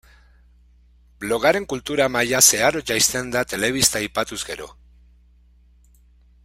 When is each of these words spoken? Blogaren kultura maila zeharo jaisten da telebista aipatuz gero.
Blogaren 1.25 1.67
kultura 1.73 2.07
maila 2.15 2.41
zeharo 2.55 2.81
jaisten 2.93 3.29
da 3.37 3.45
telebista 3.53 4.01
aipatuz 4.05 4.43
gero. 4.53 4.71